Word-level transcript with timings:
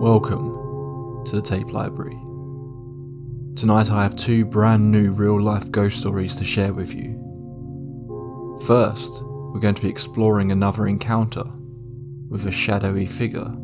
Welcome 0.00 1.24
to 1.26 1.36
the 1.36 1.42
Tape 1.42 1.72
Library. 1.72 2.18
Tonight 3.54 3.92
I 3.92 4.02
have 4.02 4.16
two 4.16 4.44
brand 4.44 4.90
new 4.90 5.12
real 5.12 5.40
life 5.40 5.70
ghost 5.70 6.00
stories 6.00 6.34
to 6.36 6.44
share 6.44 6.72
with 6.72 6.92
you. 6.92 7.14
First, 8.66 9.22
we're 9.22 9.60
going 9.60 9.76
to 9.76 9.82
be 9.82 9.88
exploring 9.88 10.50
another 10.50 10.88
encounter 10.88 11.44
with 12.28 12.48
a 12.48 12.50
shadowy 12.50 13.06
figure. 13.06 13.54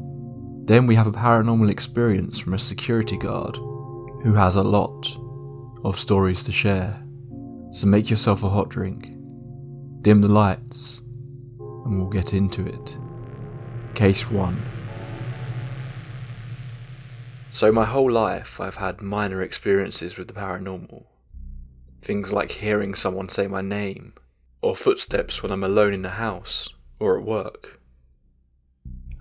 Then 0.67 0.87
we 0.87 0.95
have 0.95 1.09
a 1.09 1.13
paranormal 1.13 1.69
experience 1.69 2.39
from 2.39 2.55
a 2.55 2.59
security 2.61 3.17
guard 3.17 3.57
who 4.23 4.35
has 4.35 4.55
a 4.55 4.63
lot 4.63 5.17
of 5.85 5.99
stories 5.99 6.45
to 6.45 6.53
share. 6.53 7.03
So 7.73 7.89
make 7.89 8.09
yourself 8.09 8.45
a 8.45 8.49
hot 8.49 8.69
drink, 8.69 9.09
dim 10.05 10.21
the 10.21 10.29
lights, 10.29 11.01
and 11.59 11.99
we'll 11.99 12.11
get 12.11 12.35
into 12.35 12.67
it. 12.67 12.99
Case 13.95 14.31
1 14.31 14.61
So, 17.49 17.73
my 17.73 17.87
whole 17.87 18.13
life, 18.13 18.61
I've 18.61 18.75
had 18.75 19.01
minor 19.01 19.41
experiences 19.41 20.19
with 20.19 20.29
the 20.29 20.35
paranormal. 20.35 21.07
Things 22.03 22.33
like 22.33 22.53
hearing 22.53 22.95
someone 22.95 23.31
say 23.31 23.47
my 23.47 23.63
name, 23.63 24.13
or 24.61 24.77
footsteps 24.77 25.43
when 25.43 25.51
I'm 25.51 25.65
alone 25.65 25.95
in 25.95 26.03
the 26.03 26.11
house 26.11 26.69
or 26.99 27.19
at 27.19 27.25
work. 27.25 27.81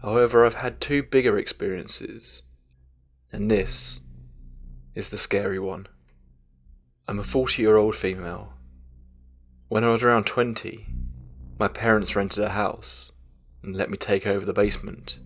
However, 0.01 0.45
I've 0.45 0.55
had 0.55 0.81
two 0.81 1.01
bigger 1.01 1.37
experiences, 1.37 2.43
and 3.31 3.49
this 3.49 4.01
is 4.95 5.07
the 5.07 5.17
scary 5.17 5.59
one. 5.59 5.87
I'm 7.07 7.19
a 7.19 7.23
40 7.23 7.61
year 7.61 7.77
old 7.77 7.95
female. 7.95 8.52
When 9.73 9.83
I 9.83 9.89
was 9.89 10.03
around 10.03 10.27
20, 10.27 10.85
my 11.57 11.67
parents 11.67 12.15
rented 12.15 12.43
a 12.43 12.49
house 12.49 13.11
and 13.63 13.75
let 13.75 13.89
me 13.89 13.97
take 13.97 14.27
over 14.27 14.45
the 14.45 14.53
basement. 14.53 15.17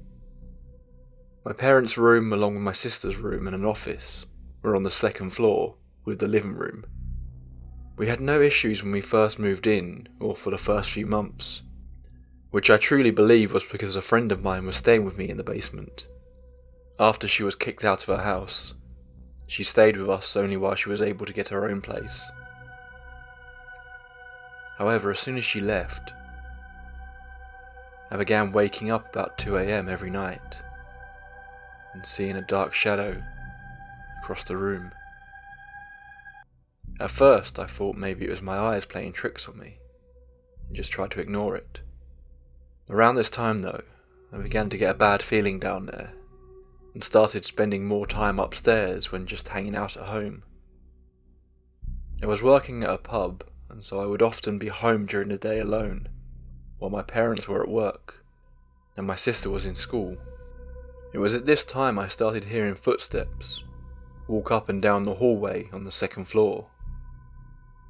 My 1.44 1.52
parents' 1.52 1.98
room, 1.98 2.32
along 2.32 2.54
with 2.54 2.64
my 2.64 2.72
sister's 2.72 3.18
room 3.18 3.48
and 3.48 3.54
an 3.54 3.66
office, 3.66 4.26
were 4.62 4.74
on 4.74 4.84
the 4.84 4.90
second 4.90 5.32
floor 5.32 5.76
with 6.06 6.20
the 6.20 6.30
living 6.30 6.54
room. 6.54 6.86
We 7.98 8.08
had 8.08 8.22
no 8.22 8.40
issues 8.40 8.82
when 8.82 8.94
we 8.94 9.02
first 9.02 9.38
moved 9.38 9.68
in 9.68 10.08
or 10.22 10.34
for 10.34 10.52
the 10.52 10.58
first 10.58 10.92
few 10.92 11.06
months, 11.06 11.64
which 12.52 12.70
I 12.70 12.78
truly 12.78 13.12
believe 13.12 13.52
was 13.52 13.66
because 13.66 13.98
a 13.98 14.02
friend 14.02 14.32
of 14.32 14.46
mine 14.46 14.66
was 14.66 14.78
staying 14.78 15.04
with 15.04 15.18
me 15.18 15.28
in 15.28 15.36
the 15.36 15.44
basement. 15.44 16.08
After 16.98 17.28
she 17.28 17.44
was 17.44 17.56
kicked 17.56 17.84
out 17.84 18.04
of 18.04 18.18
her 18.18 18.24
house, 18.24 18.76
she 19.46 19.66
stayed 19.66 19.98
with 19.98 20.10
us 20.10 20.38
only 20.38 20.56
while 20.56 20.76
she 20.76 20.88
was 20.88 21.02
able 21.02 21.26
to 21.26 21.34
get 21.34 21.50
her 21.50 21.70
own 21.70 21.82
place. 21.82 22.32
However, 24.78 25.12
as 25.12 25.20
soon 25.20 25.38
as 25.38 25.44
she 25.44 25.60
left, 25.60 26.14
I 28.12 28.18
began 28.18 28.52
waking 28.52 28.92
up 28.92 29.10
about 29.10 29.38
2am 29.38 29.90
every 29.90 30.10
night 30.10 30.62
and 31.94 32.06
seeing 32.06 32.36
a 32.38 32.42
dark 32.42 32.74
shadow 32.74 33.22
across 34.22 34.44
the 34.44 34.56
room. 34.56 34.92
At 37.00 37.12
first, 37.12 37.60
I 37.60 37.66
thought 37.66 37.96
maybe 37.96 38.26
it 38.26 38.30
was 38.30 38.42
my 38.42 38.58
eyes 38.58 38.86
playing 38.86 39.14
tricks 39.14 39.48
on 39.48 39.58
me 39.58 39.78
and 40.68 40.76
just 40.76 40.92
tried 40.92 41.12
to 41.12 41.22
ignore 41.22 41.56
it. 41.56 41.80
Around 42.90 43.16
this 43.16 43.30
time, 43.30 43.60
though, 43.60 43.84
I 44.32 44.38
began 44.38 44.70
to 44.70 44.78
get 44.78 44.92
a 44.92 44.94
bad 44.98 45.24
feeling 45.24 45.60
down 45.60 45.88
there 45.88 46.12
and 46.94 47.04
started 47.04 47.46
spending 47.46 47.86
more 47.86 48.06
time 48.06 48.40
upstairs 48.40 49.12
when 49.12 49.28
just 49.28 49.48
hanging 49.48 49.76
out 49.76 49.98
at 49.98 50.04
home. 50.04 50.44
I 52.22 52.26
was 52.26 52.42
working 52.42 52.84
at 52.84 52.90
a 52.90 52.98
pub, 52.98 53.44
and 53.70 53.84
so 53.84 54.00
I 54.00 54.06
would 54.06 54.22
often 54.22 54.58
be 54.58 54.68
home 54.68 55.06
during 55.06 55.30
the 55.30 55.38
day 55.38 55.60
alone, 55.60 56.10
while 56.80 56.92
my 56.92 57.02
parents 57.02 57.48
were 57.48 57.62
at 57.62 57.70
work, 57.70 58.24
and 58.96 59.06
my 59.06 59.16
sister 59.16 59.50
was 59.50 59.66
in 59.66 59.76
school. 59.76 60.18
It 61.14 61.20
was 61.20 61.34
at 61.34 61.46
this 61.46 61.64
time 61.64 61.98
I 61.98 62.08
started 62.08 62.46
hearing 62.46 62.76
footsteps 62.76 63.64
walk 64.28 64.52
up 64.52 64.70
and 64.70 64.82
down 64.82 65.04
the 65.04 65.16
hallway 65.16 65.70
on 65.72 65.84
the 65.84 65.92
second 65.92 66.26
floor, 66.26 66.68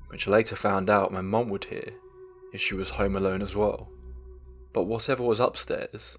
which 0.09 0.27
I 0.27 0.31
later 0.31 0.55
found 0.55 0.89
out 0.89 1.11
my 1.11 1.21
mum 1.21 1.49
would 1.49 1.65
hear 1.65 1.91
if 2.53 2.61
she 2.61 2.75
was 2.75 2.91
home 2.91 3.15
alone 3.15 3.41
as 3.41 3.55
well. 3.55 3.89
But 4.73 4.83
whatever 4.83 5.23
was 5.23 5.39
upstairs 5.39 6.17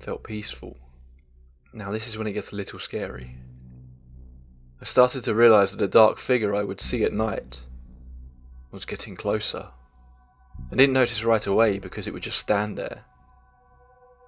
felt 0.00 0.22
peaceful. 0.24 0.76
Now, 1.72 1.90
this 1.90 2.06
is 2.06 2.18
when 2.18 2.26
it 2.26 2.32
gets 2.32 2.52
a 2.52 2.56
little 2.56 2.78
scary. 2.78 3.36
I 4.80 4.84
started 4.84 5.24
to 5.24 5.34
realise 5.34 5.70
that 5.70 5.78
the 5.78 5.88
dark 5.88 6.18
figure 6.18 6.54
I 6.54 6.62
would 6.62 6.80
see 6.80 7.04
at 7.04 7.12
night 7.12 7.62
was 8.74 8.84
getting 8.84 9.14
closer. 9.14 9.68
I 10.72 10.74
didn't 10.74 10.94
notice 10.94 11.22
right 11.22 11.46
away 11.46 11.78
because 11.78 12.08
it 12.08 12.12
would 12.12 12.24
just 12.24 12.38
stand 12.38 12.76
there. 12.76 13.04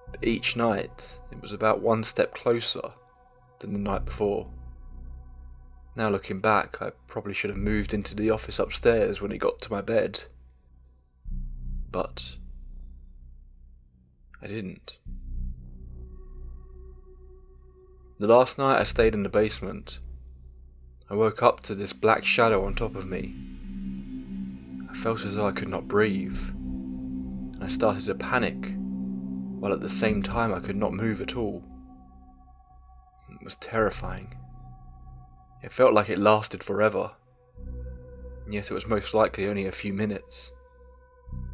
But 0.09 0.23
each 0.25 0.55
night, 0.55 1.19
it 1.31 1.41
was 1.41 1.51
about 1.51 1.81
one 1.81 2.05
step 2.05 2.33
closer 2.33 2.93
than 3.59 3.73
the 3.73 3.79
night 3.79 4.05
before. 4.05 4.47
Now, 5.97 6.09
looking 6.09 6.39
back, 6.39 6.77
I 6.81 6.91
probably 7.07 7.33
should 7.33 7.49
have 7.49 7.59
moved 7.59 7.93
into 7.93 8.15
the 8.15 8.29
office 8.29 8.57
upstairs 8.57 9.19
when 9.19 9.33
it 9.33 9.39
got 9.39 9.59
to 9.61 9.71
my 9.71 9.81
bed. 9.81 10.23
But 11.91 12.35
I 14.41 14.47
didn't. 14.47 14.97
The 18.19 18.27
last 18.27 18.57
night 18.57 18.79
I 18.79 18.85
stayed 18.85 19.13
in 19.13 19.23
the 19.23 19.29
basement, 19.29 19.99
I 21.09 21.15
woke 21.15 21.43
up 21.43 21.61
to 21.63 21.75
this 21.75 21.91
black 21.91 22.23
shadow 22.23 22.65
on 22.65 22.75
top 22.75 22.95
of 22.95 23.05
me. 23.05 23.56
Felt 25.07 25.23
as 25.23 25.35
though 25.35 25.47
I 25.47 25.53
could 25.53 25.69
not 25.69 25.87
breathe, 25.87 26.37
and 26.49 27.63
I 27.63 27.69
started 27.69 28.03
to 28.07 28.15
panic, 28.15 28.73
while 29.57 29.71
at 29.71 29.79
the 29.79 29.87
same 29.87 30.21
time 30.21 30.53
I 30.53 30.59
could 30.59 30.75
not 30.75 30.91
move 30.91 31.21
at 31.21 31.37
all. 31.37 31.63
It 33.29 33.41
was 33.41 33.55
terrifying. 33.55 34.35
It 35.63 35.71
felt 35.71 35.93
like 35.93 36.09
it 36.09 36.17
lasted 36.17 36.61
forever, 36.61 37.11
and 38.43 38.53
yet 38.53 38.69
it 38.69 38.73
was 38.73 38.85
most 38.85 39.13
likely 39.13 39.47
only 39.47 39.65
a 39.65 39.71
few 39.71 39.93
minutes. 39.93 40.51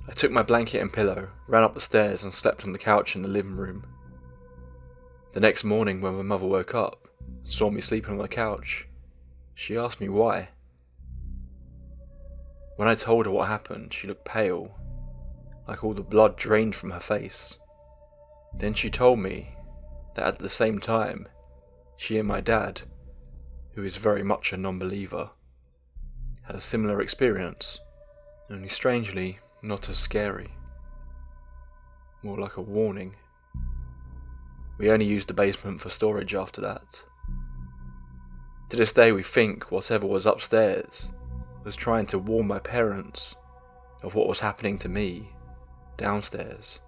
I 0.08 0.14
took 0.14 0.32
my 0.32 0.42
blanket 0.42 0.82
and 0.82 0.92
pillow, 0.92 1.30
ran 1.48 1.62
up 1.62 1.76
the 1.76 1.80
stairs, 1.80 2.24
and 2.24 2.34
slept 2.34 2.66
on 2.66 2.72
the 2.72 2.80
couch 2.80 3.16
in 3.16 3.22
the 3.22 3.28
living 3.28 3.56
room. 3.56 3.86
The 5.34 5.42
next 5.42 5.64
morning, 5.64 6.02
when 6.02 6.16
my 6.16 6.24
mother 6.24 6.48
woke 6.48 6.74
up, 6.74 7.08
saw 7.44 7.70
me 7.70 7.82
sleeping 7.82 8.14
on 8.14 8.18
the 8.18 8.28
couch, 8.28 8.88
she 9.54 9.78
asked 9.78 10.02
me 10.02 10.10
why. 10.10 10.50
When 12.76 12.88
I 12.88 12.96
told 12.96 13.26
her 13.26 13.32
what 13.32 13.48
happened, 13.48 13.94
she 13.94 14.08
looked 14.08 14.26
pale, 14.26 14.72
like 15.68 15.84
all 15.84 15.94
the 15.94 16.02
blood 16.02 16.36
drained 16.36 16.76
from 16.76 16.90
her 16.90 17.00
face. 17.00 17.60
Then 18.58 18.74
she 18.74 18.90
told 18.90 19.20
me 19.20 19.56
that 20.16 20.26
at 20.26 20.40
the 20.40 20.50
same 20.50 20.80
time, 20.80 21.28
she 21.98 22.18
and 22.18 22.28
my 22.28 22.42
dad, 22.42 22.82
who 23.76 23.84
is 23.84 23.98
very 23.98 24.24
much 24.24 24.54
a 24.54 24.58
non 24.58 24.80
believer, 24.80 25.30
had 26.44 26.56
a 26.56 26.62
similar 26.62 27.00
experience, 27.00 27.80
only 28.50 28.70
strangely 28.70 29.40
not 29.62 29.88
as 29.88 29.98
scary. 29.98 30.56
More 32.24 32.40
like 32.40 32.58
a 32.58 32.62
warning. 32.62 33.16
We 34.80 34.90
only 34.90 35.06
used 35.06 35.28
the 35.28 35.34
basement 35.34 35.80
for 35.80 35.90
storage 35.90 36.34
after 36.34 36.60
that. 36.62 37.04
To 38.70 38.78
this 38.78 38.92
day, 38.92 39.12
we 39.12 39.22
think 39.22 39.72
whatever 39.72 40.08
was 40.08 40.26
upstairs 40.26 41.10
was 41.64 41.76
trying 41.76 42.06
to 42.08 42.20
warn 42.20 42.48
my 42.48 42.60
parents 42.60 43.36
of 44.04 44.16
what 44.16 44.28
was 44.28 44.40
happening 44.40 44.78
to 44.80 44.90
me 44.90 45.30
downstairs. 45.98 46.80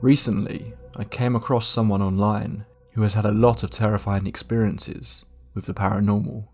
Recently, 0.00 0.74
I 0.96 1.04
came 1.04 1.36
across 1.36 1.68
someone 1.68 2.02
online 2.02 2.64
who 2.92 3.02
has 3.02 3.14
had 3.14 3.24
a 3.24 3.32
lot 3.32 3.62
of 3.62 3.70
terrifying 3.70 4.26
experiences 4.26 5.24
with 5.54 5.66
the 5.66 5.74
paranormal. 5.74 6.48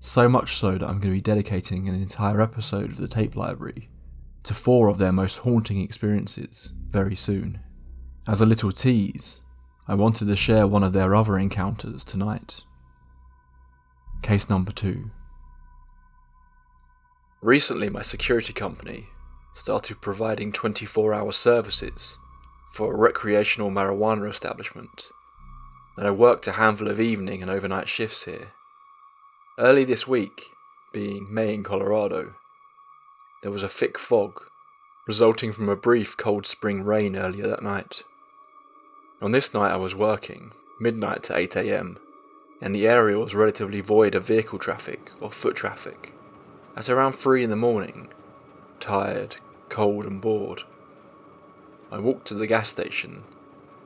So 0.00 0.28
much 0.28 0.56
so 0.56 0.72
that 0.72 0.82
I'm 0.82 1.00
going 1.00 1.14
to 1.14 1.18
be 1.18 1.20
dedicating 1.20 1.88
an 1.88 1.94
entire 1.94 2.40
episode 2.40 2.90
of 2.90 2.96
the 2.98 3.08
tape 3.08 3.36
library 3.36 3.88
to 4.42 4.54
four 4.54 4.88
of 4.88 4.98
their 4.98 5.12
most 5.12 5.38
haunting 5.38 5.80
experiences 5.80 6.74
very 6.88 7.16
soon. 7.16 7.60
As 8.28 8.40
a 8.40 8.46
little 8.46 8.70
tease, 8.70 9.40
I 9.88 9.94
wanted 9.94 10.28
to 10.28 10.36
share 10.36 10.66
one 10.66 10.84
of 10.84 10.92
their 10.92 11.14
other 11.14 11.38
encounters 11.38 12.04
tonight. 12.04 12.62
Case 14.24 14.48
number 14.48 14.72
two. 14.72 15.10
Recently, 17.42 17.90
my 17.90 18.00
security 18.00 18.54
company 18.54 19.08
started 19.52 20.00
providing 20.00 20.50
24 20.50 21.12
hour 21.12 21.30
services 21.30 22.16
for 22.72 22.90
a 22.90 22.96
recreational 22.96 23.70
marijuana 23.70 24.30
establishment, 24.30 25.08
and 25.98 26.06
I 26.06 26.10
worked 26.10 26.46
a 26.46 26.52
handful 26.52 26.88
of 26.88 27.02
evening 27.02 27.42
and 27.42 27.50
overnight 27.50 27.86
shifts 27.86 28.24
here. 28.24 28.52
Early 29.58 29.84
this 29.84 30.08
week, 30.08 30.44
being 30.94 31.26
May 31.30 31.52
in 31.52 31.62
Colorado, 31.62 32.32
there 33.42 33.52
was 33.52 33.62
a 33.62 33.68
thick 33.68 33.98
fog 33.98 34.40
resulting 35.06 35.52
from 35.52 35.68
a 35.68 35.76
brief 35.76 36.16
cold 36.16 36.46
spring 36.46 36.82
rain 36.82 37.14
earlier 37.14 37.46
that 37.46 37.62
night. 37.62 38.04
On 39.20 39.32
this 39.32 39.52
night 39.52 39.70
I 39.70 39.76
was 39.76 39.94
working, 39.94 40.52
midnight 40.80 41.24
to 41.24 41.34
8am, 41.34 41.98
and 42.64 42.74
the 42.74 42.88
area 42.88 43.18
was 43.18 43.34
relatively 43.34 43.82
void 43.82 44.14
of 44.14 44.24
vehicle 44.24 44.58
traffic 44.58 45.10
or 45.20 45.30
foot 45.30 45.54
traffic. 45.54 46.14
At 46.74 46.88
around 46.88 47.12
3 47.12 47.44
in 47.44 47.50
the 47.50 47.56
morning, 47.56 48.08
tired, 48.80 49.36
cold, 49.68 50.06
and 50.06 50.18
bored. 50.18 50.62
I 51.92 51.98
walked 51.98 52.26
to 52.28 52.34
the 52.34 52.46
gas 52.46 52.70
station 52.70 53.24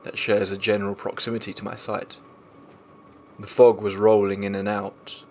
that 0.03 0.17
shares 0.17 0.53
a 0.53 0.57
general 0.57 0.95
proximity 0.95 1.51
to 1.55 1.65
my 1.65 1.75
site. 1.75 2.19
The 3.37 3.47
fog 3.47 3.81
was 3.81 3.97
rolling 3.97 4.45
in 4.45 4.55
and 4.55 4.69
out, 4.69 5.25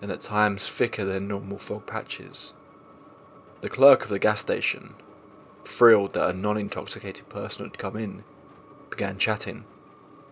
and 0.00 0.10
at 0.10 0.22
times 0.22 0.66
thicker 0.66 1.04
than 1.04 1.28
normal 1.28 1.58
fog 1.58 1.84
patches. 1.84 2.54
The 3.60 3.68
clerk 3.68 4.04
of 4.04 4.08
the 4.08 4.18
gas 4.18 4.40
station, 4.40 4.94
thrilled 5.66 6.14
that 6.14 6.30
a 6.30 6.32
non 6.32 6.56
intoxicated 6.56 7.28
person 7.28 7.66
had 7.66 7.76
come 7.76 7.98
in, 7.98 8.24
began 8.88 9.18
chatting. 9.18 9.66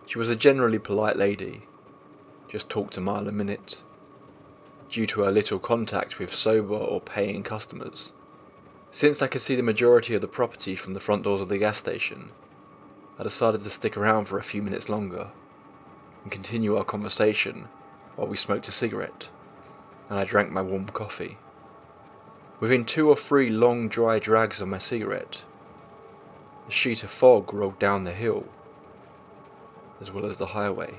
She 0.07 0.17
was 0.17 0.31
a 0.31 0.35
generally 0.35 0.79
polite 0.79 1.17
lady, 1.17 1.67
just 2.53 2.69
talked 2.69 2.97
a 2.97 3.01
mile 3.01 3.27
a 3.27 3.31
minute, 3.31 3.81
due 4.91 5.07
to 5.07 5.21
her 5.21 5.31
little 5.31 5.57
contact 5.57 6.19
with 6.19 6.35
sober 6.35 6.75
or 6.75 7.01
paying 7.01 7.41
customers. 7.41 8.13
Since 8.91 9.23
I 9.23 9.27
could 9.27 9.41
see 9.41 9.55
the 9.55 9.63
majority 9.63 10.13
of 10.13 10.21
the 10.21 10.27
property 10.27 10.75
from 10.75 10.93
the 10.93 10.99
front 10.99 11.23
doors 11.23 11.41
of 11.41 11.49
the 11.49 11.57
gas 11.57 11.79
station, 11.79 12.29
I 13.17 13.23
decided 13.23 13.63
to 13.63 13.71
stick 13.71 13.97
around 13.97 14.25
for 14.25 14.37
a 14.37 14.43
few 14.43 14.61
minutes 14.61 14.87
longer 14.87 15.31
and 16.21 16.31
continue 16.31 16.77
our 16.77 16.83
conversation 16.83 17.69
while 18.17 18.27
we 18.27 18.37
smoked 18.37 18.67
a 18.67 18.71
cigarette 18.71 19.29
and 20.11 20.19
I 20.19 20.23
drank 20.23 20.51
my 20.51 20.61
warm 20.61 20.85
coffee. 20.89 21.39
Within 22.59 22.85
two 22.85 23.09
or 23.09 23.15
three 23.15 23.49
long 23.49 23.89
dry 23.89 24.19
drags 24.19 24.61
of 24.61 24.67
my 24.67 24.77
cigarette, 24.77 25.41
a 26.67 26.71
sheet 26.71 27.03
of 27.03 27.09
fog 27.09 27.51
rolled 27.51 27.79
down 27.79 28.03
the 28.03 28.11
hill, 28.11 28.45
as 29.99 30.11
well 30.11 30.27
as 30.27 30.37
the 30.37 30.45
highway. 30.45 30.93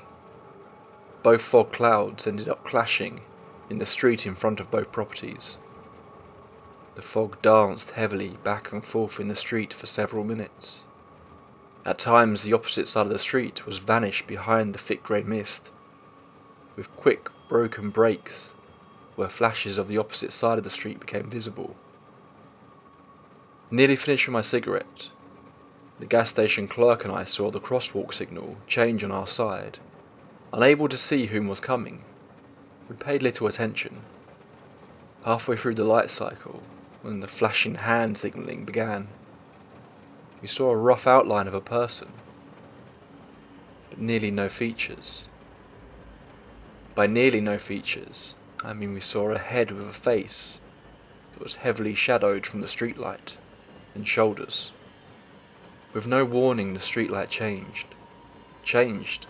Both 1.24 1.40
fog 1.40 1.72
clouds 1.72 2.26
ended 2.26 2.50
up 2.50 2.64
clashing 2.64 3.22
in 3.70 3.78
the 3.78 3.86
street 3.86 4.26
in 4.26 4.34
front 4.34 4.60
of 4.60 4.70
both 4.70 4.92
properties. 4.92 5.56
The 6.96 7.02
fog 7.02 7.40
danced 7.40 7.92
heavily 7.92 8.36
back 8.44 8.72
and 8.72 8.84
forth 8.84 9.18
in 9.18 9.28
the 9.28 9.34
street 9.34 9.72
for 9.72 9.86
several 9.86 10.22
minutes. 10.22 10.84
At 11.86 11.98
times, 11.98 12.42
the 12.42 12.52
opposite 12.52 12.88
side 12.88 13.06
of 13.06 13.12
the 13.12 13.18
street 13.18 13.64
was 13.64 13.78
vanished 13.78 14.26
behind 14.26 14.74
the 14.74 14.78
thick 14.78 15.02
grey 15.02 15.22
mist, 15.22 15.70
with 16.76 16.94
quick, 16.94 17.30
broken 17.48 17.88
breaks 17.88 18.52
where 19.16 19.30
flashes 19.30 19.78
of 19.78 19.88
the 19.88 19.96
opposite 19.96 20.32
side 20.32 20.58
of 20.58 20.64
the 20.64 20.68
street 20.68 21.00
became 21.00 21.30
visible. 21.30 21.74
Nearly 23.70 23.96
finishing 23.96 24.32
my 24.32 24.42
cigarette, 24.42 25.08
the 26.00 26.06
gas 26.06 26.28
station 26.28 26.68
clerk 26.68 27.02
and 27.02 27.14
I 27.14 27.24
saw 27.24 27.50
the 27.50 27.60
crosswalk 27.60 28.12
signal 28.12 28.58
change 28.66 29.02
on 29.02 29.10
our 29.10 29.26
side. 29.26 29.78
Unable 30.54 30.88
to 30.88 30.96
see 30.96 31.26
whom 31.26 31.48
was 31.48 31.58
coming, 31.58 32.04
we 32.88 32.94
paid 32.94 33.24
little 33.24 33.48
attention. 33.48 34.02
Halfway 35.24 35.56
through 35.56 35.74
the 35.74 35.82
light 35.82 36.10
cycle, 36.10 36.62
when 37.02 37.18
the 37.18 37.26
flashing 37.26 37.74
hand 37.74 38.16
signalling 38.16 38.64
began. 38.64 39.08
We 40.40 40.46
saw 40.46 40.70
a 40.70 40.76
rough 40.76 41.08
outline 41.08 41.48
of 41.48 41.54
a 41.54 41.60
person, 41.60 42.06
but 43.90 43.98
nearly 43.98 44.30
no 44.30 44.48
features. 44.48 45.26
By 46.94 47.08
nearly 47.08 47.40
no 47.40 47.58
features, 47.58 48.34
I 48.62 48.74
mean 48.74 48.94
we 48.94 49.00
saw 49.00 49.30
a 49.30 49.38
head 49.40 49.72
with 49.72 49.88
a 49.88 49.92
face 49.92 50.60
that 51.32 51.42
was 51.42 51.56
heavily 51.56 51.96
shadowed 51.96 52.46
from 52.46 52.60
the 52.60 52.68
streetlight 52.68 53.38
and 53.92 54.06
shoulders. 54.06 54.70
With 55.92 56.06
no 56.06 56.24
warning, 56.24 56.74
the 56.74 56.78
streetlight 56.78 57.28
changed. 57.28 57.88
Changed, 58.62 59.26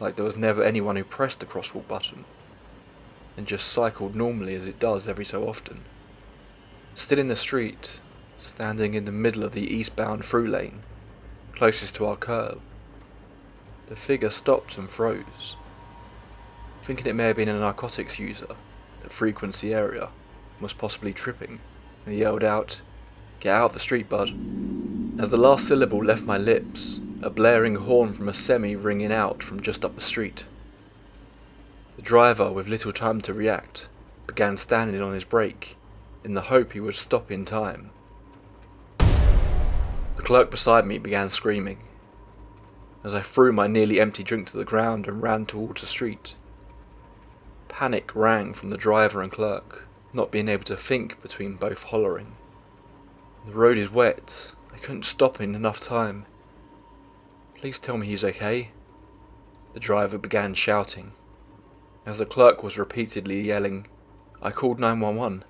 like 0.00 0.16
there 0.16 0.24
was 0.24 0.36
never 0.36 0.62
anyone 0.62 0.96
who 0.96 1.04
pressed 1.04 1.40
the 1.40 1.46
crosswalk 1.46 1.86
button, 1.88 2.24
and 3.36 3.46
just 3.46 3.68
cycled 3.68 4.14
normally 4.14 4.54
as 4.54 4.66
it 4.66 4.78
does 4.78 5.08
every 5.08 5.24
so 5.24 5.48
often. 5.48 5.82
Still 6.94 7.18
in 7.18 7.28
the 7.28 7.36
street, 7.36 8.00
standing 8.38 8.94
in 8.94 9.04
the 9.04 9.12
middle 9.12 9.44
of 9.44 9.52
the 9.52 9.66
eastbound 9.66 10.24
through 10.24 10.46
lane, 10.46 10.82
closest 11.54 11.94
to 11.94 12.06
our 12.06 12.16
curb, 12.16 12.60
the 13.88 13.96
figure 13.96 14.30
stopped 14.30 14.76
and 14.78 14.90
froze. 14.90 15.56
Thinking 16.82 17.06
it 17.06 17.14
may 17.14 17.26
have 17.26 17.36
been 17.36 17.48
a 17.48 17.58
narcotics 17.58 18.18
user 18.18 18.56
that 19.02 19.12
frequents 19.12 19.60
the 19.60 19.74
area, 19.74 20.08
was 20.60 20.72
possibly 20.72 21.12
tripping, 21.12 21.60
and 22.04 22.16
yelled 22.16 22.44
out, 22.44 22.80
Get 23.40 23.54
out 23.54 23.66
of 23.66 23.72
the 23.74 23.80
street, 23.80 24.08
bud. 24.08 24.30
As 25.18 25.28
the 25.28 25.36
last 25.36 25.68
syllable 25.68 26.02
left 26.02 26.22
my 26.22 26.38
lips, 26.38 27.00
a 27.22 27.30
blaring 27.30 27.76
horn 27.76 28.12
from 28.12 28.28
a 28.28 28.34
semi 28.34 28.76
ringing 28.76 29.12
out 29.12 29.42
from 29.42 29.62
just 29.62 29.84
up 29.84 29.94
the 29.94 30.00
street. 30.00 30.44
The 31.96 32.02
driver, 32.02 32.50
with 32.50 32.68
little 32.68 32.92
time 32.92 33.20
to 33.22 33.32
react, 33.32 33.88
began 34.26 34.56
standing 34.56 35.00
on 35.00 35.14
his 35.14 35.24
brake 35.24 35.76
in 36.24 36.34
the 36.34 36.42
hope 36.42 36.72
he 36.72 36.80
would 36.80 36.96
stop 36.96 37.30
in 37.30 37.44
time. 37.44 37.90
The 38.98 40.22
clerk 40.22 40.50
beside 40.50 40.86
me 40.86 40.98
began 40.98 41.30
screaming 41.30 41.78
as 43.06 43.14
I 43.14 43.22
threw 43.22 43.52
my 43.52 43.68
nearly 43.68 44.00
empty 44.00 44.24
drink 44.24 44.48
to 44.48 44.56
the 44.56 44.64
ground 44.64 45.06
and 45.06 45.22
ran 45.22 45.46
towards 45.46 45.80
the 45.80 45.86
street. 45.86 46.34
Panic 47.68 48.10
rang 48.16 48.52
from 48.52 48.68
the 48.68 48.76
driver 48.76 49.22
and 49.22 49.30
clerk, 49.30 49.86
not 50.12 50.32
being 50.32 50.48
able 50.48 50.64
to 50.64 50.76
think 50.76 51.22
between 51.22 51.54
both 51.54 51.84
hollering. 51.84 52.34
The 53.46 53.52
road 53.52 53.78
is 53.78 53.92
wet. 53.92 54.50
I 54.74 54.78
couldn't 54.78 55.04
stop 55.04 55.40
in 55.40 55.54
enough 55.54 55.78
time. 55.78 56.26
Please 57.66 57.80
tell 57.80 57.96
me 57.96 58.06
he's 58.06 58.22
okay. 58.22 58.70
The 59.74 59.80
driver 59.80 60.18
began 60.18 60.54
shouting. 60.54 61.10
As 62.06 62.18
the 62.18 62.24
clerk 62.24 62.62
was 62.62 62.78
repeatedly 62.78 63.40
yelling, 63.40 63.88
I 64.40 64.52
called 64.52 64.78
911. 64.78 65.44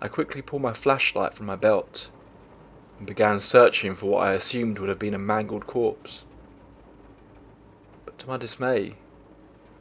I 0.00 0.06
quickly 0.06 0.42
pulled 0.42 0.62
my 0.62 0.72
flashlight 0.72 1.34
from 1.34 1.46
my 1.46 1.56
belt 1.56 2.08
and 2.98 3.04
began 3.08 3.40
searching 3.40 3.96
for 3.96 4.06
what 4.06 4.28
I 4.28 4.34
assumed 4.34 4.78
would 4.78 4.88
have 4.88 5.00
been 5.00 5.12
a 5.12 5.18
mangled 5.18 5.66
corpse. 5.66 6.24
But 8.04 8.16
to 8.20 8.28
my 8.28 8.36
dismay, 8.36 8.94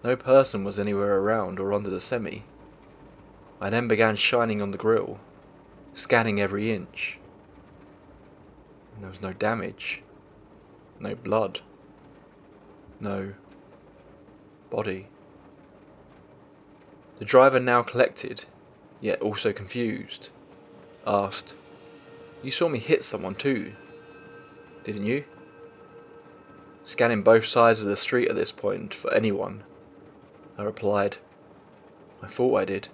no 0.04 0.16
person 0.16 0.64
was 0.64 0.80
anywhere 0.80 1.20
around 1.20 1.60
or 1.60 1.72
under 1.72 1.92
the 1.92 2.02
semi. 2.02 2.46
I 3.62 3.70
then 3.70 3.88
began 3.88 4.16
shining 4.16 4.60
on 4.60 4.72
the 4.72 4.78
grill, 4.80 5.20
scanning 5.94 6.42
every 6.42 6.74
inch. 6.74 7.20
And 8.96 9.04
there 9.04 9.12
was 9.12 9.22
no 9.22 9.34
damage, 9.34 10.02
no 11.00 11.16
blood, 11.16 11.62
no 13.00 13.34
body. 14.70 15.08
The 17.20 17.26
driver 17.26 17.60
now 17.60 17.84
collected 17.84 18.46
yet 19.02 19.22
also 19.22 19.54
confused, 19.54 20.30
asked, 21.06 21.54
You 22.44 22.52
saw 22.52 22.68
me 22.70 22.80
hit 22.80 23.04
someone 23.04 23.36
too, 23.36 23.74
didn't 24.84 25.06
you? 25.06 25.24
Scanning 26.84 27.22
both 27.22 27.46
sides 27.46 27.82
of 27.82 27.88
the 27.88 27.98
street 27.98 28.30
at 28.30 28.36
this 28.36 28.52
point 28.52 28.94
for 28.94 29.14
anyone, 29.14 29.64
I 30.58 30.64
replied, 30.64 31.18
I 32.24 32.28
thought 32.28 32.56
I 32.56 32.66
did. 32.66 32.88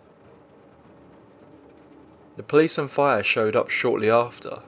The 2.36 2.44
police 2.44 2.78
and 2.78 2.90
fire 2.90 3.24
showed 3.24 3.56
up 3.56 3.70
shortly 3.70 4.10
after, 4.10 4.64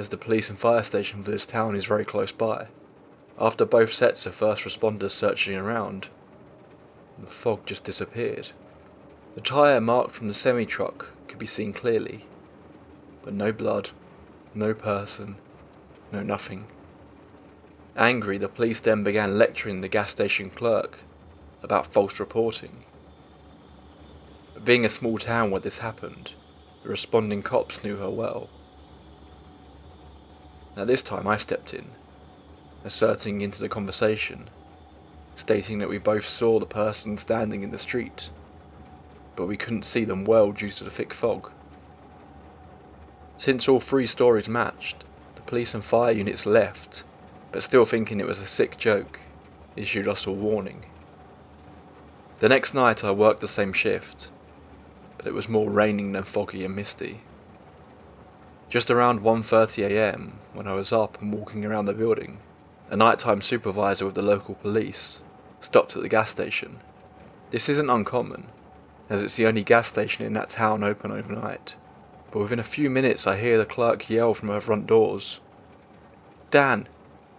as 0.00 0.08
the 0.08 0.16
police 0.16 0.48
and 0.48 0.58
fire 0.58 0.82
station 0.82 1.22
for 1.22 1.30
this 1.30 1.44
town 1.44 1.76
is 1.76 1.84
very 1.84 2.06
close 2.06 2.32
by. 2.32 2.66
After 3.38 3.66
both 3.66 3.92
sets 3.92 4.24
of 4.24 4.34
first 4.34 4.64
responders 4.64 5.10
searching 5.10 5.54
around, 5.54 6.08
the 7.18 7.26
fog 7.26 7.66
just 7.66 7.84
disappeared. 7.84 8.48
The 9.34 9.42
tyre 9.42 9.80
marked 9.80 10.12
from 10.12 10.28
the 10.28 10.34
semi 10.34 10.64
truck 10.64 11.10
could 11.28 11.38
be 11.38 11.44
seen 11.44 11.74
clearly, 11.74 12.24
but 13.22 13.34
no 13.34 13.52
blood, 13.52 13.90
no 14.54 14.72
person, 14.72 15.36
no 16.10 16.22
nothing. 16.22 16.66
Angry, 17.94 18.38
the 18.38 18.48
police 18.48 18.80
then 18.80 19.04
began 19.04 19.36
lecturing 19.36 19.82
the 19.82 19.88
gas 19.88 20.10
station 20.10 20.48
clerk 20.48 21.00
about 21.62 21.92
false 21.92 22.18
reporting. 22.18 22.84
Being 24.64 24.86
a 24.86 24.88
small 24.88 25.18
town 25.18 25.50
where 25.50 25.60
this 25.60 25.78
happened, 25.78 26.32
the 26.84 26.88
responding 26.88 27.42
cops 27.42 27.84
knew 27.84 27.96
her 27.96 28.08
well. 28.08 28.48
At 30.76 30.86
this 30.86 31.02
time, 31.02 31.26
I 31.26 31.36
stepped 31.36 31.74
in, 31.74 31.86
asserting 32.84 33.40
into 33.40 33.60
the 33.60 33.68
conversation, 33.68 34.48
stating 35.36 35.78
that 35.78 35.88
we 35.88 35.98
both 35.98 36.26
saw 36.26 36.58
the 36.58 36.66
person 36.66 37.18
standing 37.18 37.62
in 37.62 37.70
the 37.70 37.78
street 37.78 38.30
but 39.40 39.46
we 39.46 39.56
couldn't 39.56 39.84
see 39.84 40.04
them 40.04 40.26
well 40.26 40.52
due 40.52 40.68
to 40.68 40.84
the 40.84 40.90
thick 40.90 41.14
fog. 41.14 41.50
Since 43.38 43.70
all 43.70 43.80
three 43.80 44.06
stories 44.06 44.50
matched, 44.50 45.02
the 45.34 45.40
police 45.40 45.72
and 45.72 45.82
fire 45.82 46.12
units 46.12 46.44
left, 46.44 47.04
but 47.50 47.62
still 47.62 47.86
thinking 47.86 48.20
it 48.20 48.26
was 48.26 48.40
a 48.40 48.46
sick 48.46 48.76
joke, 48.76 49.18
issued 49.76 50.06
us 50.06 50.26
a 50.26 50.30
warning. 50.30 50.84
The 52.40 52.50
next 52.50 52.74
night 52.74 53.02
I 53.02 53.12
worked 53.12 53.40
the 53.40 53.48
same 53.48 53.72
shift, 53.72 54.28
but 55.16 55.26
it 55.26 55.32
was 55.32 55.48
more 55.48 55.70
raining 55.70 56.12
than 56.12 56.24
foggy 56.24 56.62
and 56.62 56.76
misty. 56.76 57.22
Just 58.70 58.88
around 58.88 59.20
1.30am, 59.20 60.30
when 60.52 60.68
I 60.68 60.74
was 60.74 60.92
up 60.92 61.20
and 61.20 61.32
walking 61.32 61.64
around 61.64 61.86
the 61.86 61.92
building, 61.92 62.38
a 62.88 62.94
nighttime 62.96 63.42
supervisor 63.42 64.06
with 64.06 64.14
the 64.14 64.22
local 64.22 64.54
police 64.54 65.22
stopped 65.60 65.96
at 65.96 66.02
the 66.02 66.08
gas 66.08 66.30
station. 66.30 66.78
This 67.50 67.68
isn't 67.68 67.90
uncommon, 67.90 68.46
as 69.08 69.24
it's 69.24 69.34
the 69.34 69.46
only 69.46 69.64
gas 69.64 69.88
station 69.88 70.24
in 70.24 70.34
that 70.34 70.50
town 70.50 70.84
open 70.84 71.10
overnight. 71.10 71.74
but 72.30 72.38
within 72.38 72.60
a 72.60 72.62
few 72.62 72.88
minutes 72.88 73.26
I 73.26 73.40
hear 73.40 73.58
the 73.58 73.66
clerk 73.66 74.08
yell 74.08 74.34
from 74.34 74.50
her 74.50 74.60
front 74.60 74.86
doors 74.86 75.40
Dan, 76.52 76.88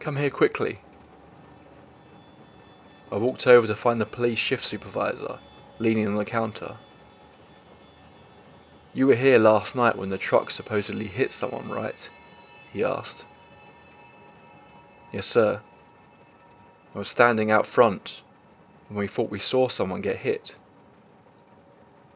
come 0.02 0.18
here 0.18 0.30
quickly. 0.30 0.82
I 3.10 3.16
walked 3.16 3.48
over 3.48 3.68
to 3.68 3.76
find 3.76 4.02
the 4.02 4.06
police 4.06 4.38
shift 4.38 4.66
supervisor 4.66 5.40
leaning 5.80 6.08
on 6.08 6.16
the 6.16 6.26
counter. 6.26 6.76
You 8.94 9.08
were 9.08 9.16
here 9.16 9.40
last 9.40 9.74
night 9.74 9.98
when 9.98 10.10
the 10.10 10.18
truck 10.18 10.52
supposedly 10.52 11.08
hit 11.08 11.32
someone, 11.32 11.70
right? 11.70 12.10
he 12.74 12.84
asked. 12.84 13.26
Yes, 15.14 15.28
sir. 15.28 15.62
I 16.94 17.00
was 17.00 17.08
standing 17.08 17.52
out 17.52 17.66
front 17.66 18.22
when 18.90 19.00
we 19.00 19.08
thought 19.08 19.32
we 19.32 19.40
saw 19.40 19.70
someone 19.70 20.02
get 20.02 20.18
hit. 20.18 20.56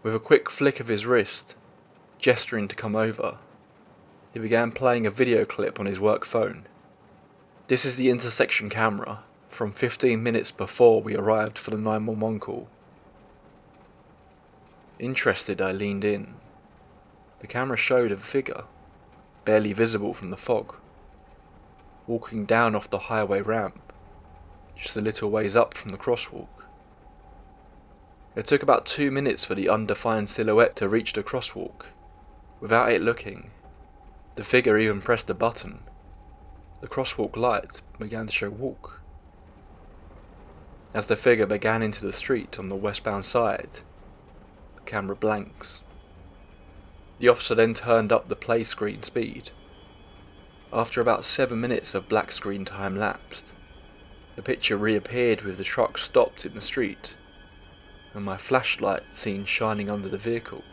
With 0.04 0.14
a 0.14 0.20
quick 0.20 0.50
flick 0.50 0.82
of 0.82 0.88
his 0.88 1.06
wrist, 1.06 1.56
gesturing 2.20 2.68
to 2.68 2.76
come 2.76 2.96
over, 2.96 3.38
he 4.34 4.40
began 4.40 4.72
playing 4.72 5.06
a 5.06 5.12
video 5.12 5.46
clip 5.46 5.80
on 5.80 5.86
his 5.86 6.00
work 6.00 6.26
phone. 6.26 6.66
This 7.68 7.86
is 7.86 7.96
the 7.96 8.10
intersection 8.10 8.70
camera 8.70 9.24
from 9.50 9.72
15 9.72 10.22
minutes 10.22 10.52
before 10.52 11.02
we 11.02 11.16
arrived 11.16 11.58
for 11.58 11.72
the 11.72 11.78
911 11.78 12.42
call. 12.42 12.68
Interested, 15.00 15.62
I 15.62 15.72
leaned 15.72 16.04
in. 16.04 16.36
The 17.40 17.48
camera 17.48 17.78
showed 17.78 18.12
a 18.12 18.18
figure, 18.18 18.64
barely 19.44 19.74
visible 19.74 20.14
from 20.14 20.30
the 20.30 20.38
fog, 20.38 20.76
walking 22.08 22.46
down 22.46 22.76
off 22.76 22.90
the 22.90 23.00
highway 23.00 23.42
ramp, 23.42 23.94
just 24.76 24.96
a 24.98 25.02
little 25.02 25.30
ways 25.30 25.56
up 25.56 25.76
from 25.76 25.92
the 25.92 25.98
crosswalk. 25.98 26.48
It 28.36 28.46
took 28.46 28.64
about 28.64 28.86
two 28.86 29.12
minutes 29.12 29.46
for 29.46 29.56
the 29.56 29.70
undefined 29.70 30.30
silhouette 30.30 30.76
to 30.78 30.90
reach 30.90 31.14
the 31.14 31.24
crosswalk. 31.24 31.86
Without 32.60 32.92
it 32.92 33.02
looking, 33.02 33.52
the 34.36 34.44
figure 34.44 34.78
even 34.78 35.02
pressed 35.02 35.30
a 35.30 35.34
button 35.34 35.80
the 36.86 36.88
crosswalk 36.88 37.36
lights 37.36 37.82
began 37.98 38.28
to 38.28 38.32
show 38.32 38.50
walk. 38.50 39.02
As 40.94 41.08
the 41.08 41.16
figure 41.16 41.48
began 41.48 41.82
into 41.82 42.06
the 42.06 42.14
street 42.14 42.60
on 42.60 42.70
the 42.70 42.76
westbound 42.76 43.26
side, 43.26 43.80
the 44.76 44.82
camera 44.82 45.16
blanks. 45.16 45.82
The 47.20 47.30
officer 47.30 47.56
then 47.56 47.74
turned 47.74 48.12
up 48.12 48.28
the 48.28 48.36
play 48.36 48.64
screen 48.64 49.04
speed. 49.04 49.52
After 50.74 51.00
about 51.00 51.26
seven 51.26 51.62
minutes 51.62 51.96
of 51.96 52.10
black 52.10 52.32
screen 52.32 52.66
time 52.66 52.98
lapsed, 52.98 53.52
the 54.36 54.42
picture 54.42 54.78
reappeared 54.78 55.42
with 55.42 55.58
the 55.58 55.64
truck 55.64 55.98
stopped 55.98 56.46
in 56.46 56.54
the 56.56 56.62
street 56.62 57.16
and 58.14 58.24
my 58.24 58.38
flashlight 58.38 59.04
seen 59.14 59.46
shining 59.46 59.90
under 59.90 60.08
the 60.08 60.18
vehicle 60.18 60.64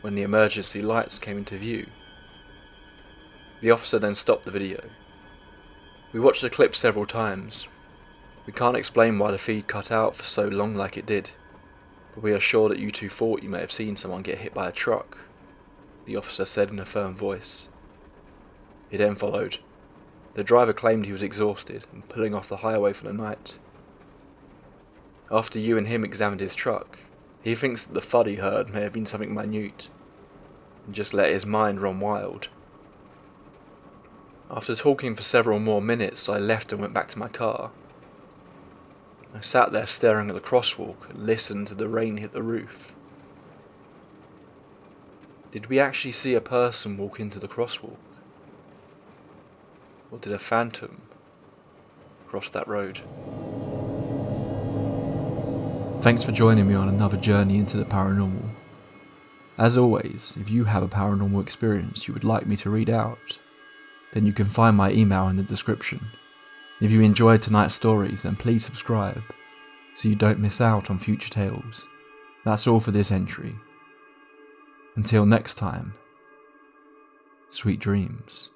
when 0.00 0.14
the 0.14 0.22
emergency 0.22 0.80
lights 0.80 1.18
came 1.18 1.38
into 1.38 1.58
view. 1.58 1.86
The 3.60 3.70
officer 3.70 3.98
then 3.98 4.14
stopped 4.14 4.44
the 4.44 4.50
video 4.50 4.80
we 6.14 6.20
watched 6.20 6.42
the 6.42 6.48
clip 6.48 6.76
several 6.76 7.06
times. 7.06 7.66
We 8.46 8.52
can't 8.52 8.76
explain 8.76 9.18
why 9.18 9.32
the 9.32 9.38
feed 9.38 9.66
cut 9.66 9.90
out 9.90 10.14
for 10.14 10.24
so 10.24 10.46
long 10.46 10.76
like 10.76 10.96
it 10.96 11.06
did, 11.06 11.30
but 12.14 12.22
we 12.22 12.32
are 12.32 12.38
sure 12.38 12.68
that 12.68 12.78
you 12.78 12.92
two 12.92 13.08
thought 13.08 13.42
you 13.42 13.48
may 13.48 13.58
have 13.58 13.72
seen 13.72 13.96
someone 13.96 14.22
get 14.22 14.38
hit 14.38 14.54
by 14.54 14.68
a 14.68 14.72
truck, 14.72 15.18
the 16.06 16.16
officer 16.16 16.44
said 16.44 16.70
in 16.70 16.78
a 16.78 16.84
firm 16.84 17.14
voice. 17.14 17.68
He 18.90 18.96
then 18.96 19.16
followed. 19.16 19.58
The 20.34 20.44
driver 20.44 20.72
claimed 20.72 21.06
he 21.06 21.12
was 21.12 21.22
exhausted 21.22 21.86
and 21.92 22.08
pulling 22.08 22.34
off 22.34 22.48
the 22.48 22.58
highway 22.58 22.92
for 22.92 23.04
the 23.04 23.12
night. 23.12 23.58
After 25.30 25.58
you 25.58 25.78
and 25.78 25.86
him 25.86 26.04
examined 26.04 26.40
his 26.40 26.54
truck, 26.54 26.98
he 27.42 27.54
thinks 27.54 27.84
that 27.84 27.94
the 27.94 28.00
thud 28.00 28.26
he 28.26 28.36
heard 28.36 28.72
may 28.72 28.82
have 28.82 28.92
been 28.92 29.06
something 29.06 29.34
minute, 29.34 29.88
and 30.86 30.94
just 30.94 31.14
let 31.14 31.32
his 31.32 31.46
mind 31.46 31.80
run 31.80 32.00
wild. 32.00 32.48
After 34.50 34.76
talking 34.76 35.14
for 35.14 35.22
several 35.22 35.58
more 35.58 35.80
minutes, 35.80 36.28
I 36.28 36.38
left 36.38 36.72
and 36.72 36.80
went 36.80 36.94
back 36.94 37.08
to 37.08 37.18
my 37.18 37.28
car. 37.28 37.70
I 39.34 39.40
sat 39.40 39.72
there 39.72 39.86
staring 39.86 40.28
at 40.28 40.34
the 40.34 40.40
crosswalk 40.40 41.10
and 41.10 41.26
listened 41.26 41.66
to 41.68 41.74
the 41.74 41.88
rain 41.88 42.18
hit 42.18 42.32
the 42.32 42.42
roof. 42.42 42.94
Did 45.54 45.68
we 45.68 45.78
actually 45.78 46.10
see 46.10 46.34
a 46.34 46.40
person 46.40 46.96
walk 46.96 47.20
into 47.20 47.38
the 47.38 47.46
crosswalk? 47.46 47.94
Or 50.10 50.18
did 50.18 50.32
a 50.32 50.38
phantom 50.40 51.02
cross 52.26 52.48
that 52.48 52.66
road? 52.66 52.98
Thanks 56.02 56.24
for 56.24 56.32
joining 56.32 56.66
me 56.66 56.74
on 56.74 56.88
another 56.88 57.16
journey 57.16 57.58
into 57.58 57.76
the 57.76 57.84
paranormal. 57.84 58.50
As 59.56 59.78
always, 59.78 60.36
if 60.40 60.50
you 60.50 60.64
have 60.64 60.82
a 60.82 60.88
paranormal 60.88 61.40
experience 61.40 62.08
you 62.08 62.14
would 62.14 62.24
like 62.24 62.48
me 62.48 62.56
to 62.56 62.68
read 62.68 62.90
out, 62.90 63.38
then 64.12 64.26
you 64.26 64.32
can 64.32 64.46
find 64.46 64.76
my 64.76 64.90
email 64.90 65.28
in 65.28 65.36
the 65.36 65.44
description. 65.44 66.00
If 66.80 66.90
you 66.90 67.00
enjoyed 67.02 67.42
tonight's 67.42 67.76
stories, 67.76 68.24
then 68.24 68.34
please 68.34 68.64
subscribe 68.64 69.22
so 69.94 70.08
you 70.08 70.16
don't 70.16 70.40
miss 70.40 70.60
out 70.60 70.90
on 70.90 70.98
future 70.98 71.30
tales. 71.30 71.86
That's 72.44 72.66
all 72.66 72.80
for 72.80 72.90
this 72.90 73.12
entry. 73.12 73.54
Until 74.96 75.26
next 75.26 75.54
time, 75.54 75.94
sweet 77.50 77.80
dreams. 77.80 78.50